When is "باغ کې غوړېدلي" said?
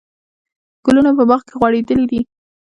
1.29-2.05